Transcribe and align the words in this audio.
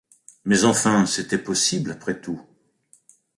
Mais 0.45 0.63
enfin 0.63 1.05
c’était 1.05 1.37
possible, 1.37 1.91
après 1.91 2.19
tout! 2.19 2.41